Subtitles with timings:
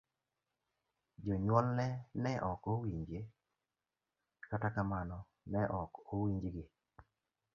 [1.23, 1.85] Jonyuolne
[2.21, 3.19] ne ok owinje,
[4.49, 5.17] kata kamano
[5.51, 6.63] ne ok owinjgi.